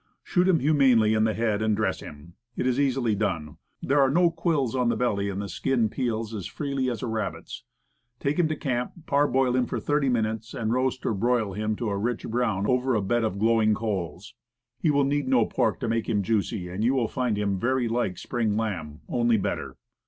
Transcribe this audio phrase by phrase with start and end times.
[0.23, 2.33] Shoot him humanely in the head, and dress him.
[2.57, 6.33] It is easily done; there are no quills on the belly, and the skin peels
[6.33, 7.61] as freely as a rabbit's.
[8.19, 11.91] Take him to camp, parboil him for thirty minutes, and roast or broil him to
[11.91, 14.33] a rich brown over a bed of glowing coals.
[14.79, 17.87] He will need no pork to make him juicy, and you will find him very
[17.87, 19.77] like spring lamb, only better.